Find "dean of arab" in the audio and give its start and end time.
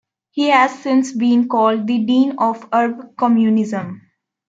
2.03-3.15